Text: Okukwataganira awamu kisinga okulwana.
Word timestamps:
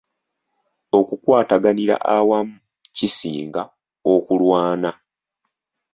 Okukwataganira 0.99 1.95
awamu 2.15 2.55
kisinga 2.95 3.63
okulwana. 4.13 4.91